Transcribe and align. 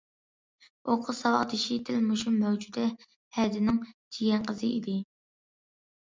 ئۇ 0.83 0.93
قىز 1.07 1.17
ساۋاقدىشى 1.25 1.75
دەل 1.89 1.99
مۇشۇ 2.05 2.33
مەۋجۇدە 2.37 2.85
ھەدىنىڭ 3.39 3.77
جىيەن 4.17 4.47
قىزى 4.49 4.71
ئىدى. 4.79 4.97